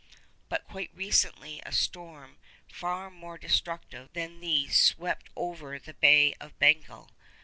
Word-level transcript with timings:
But 0.49 0.67
quite 0.67 0.89
recently 0.95 1.61
a 1.63 1.71
storm 1.71 2.39
far 2.67 3.11
more 3.11 3.37
destructive 3.37 4.09
than 4.13 4.39
these 4.39 4.81
swept 4.81 5.29
over 5.35 5.77
the 5.77 5.93
Bay 5.93 6.33
of 6.39 6.57
Bengal. 6.57 7.11